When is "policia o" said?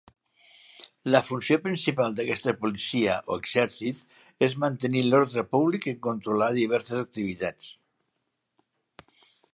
2.63-3.37